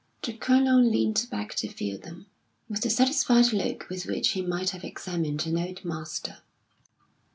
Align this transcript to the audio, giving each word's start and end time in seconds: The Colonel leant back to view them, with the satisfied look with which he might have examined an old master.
The 0.23 0.33
Colonel 0.33 0.81
leant 0.81 1.29
back 1.29 1.53
to 1.57 1.67
view 1.69 1.95
them, 1.95 2.25
with 2.67 2.81
the 2.81 2.89
satisfied 2.89 3.53
look 3.53 3.85
with 3.87 4.07
which 4.07 4.29
he 4.29 4.41
might 4.41 4.71
have 4.71 4.83
examined 4.83 5.45
an 5.45 5.59
old 5.59 5.85
master. 5.85 6.37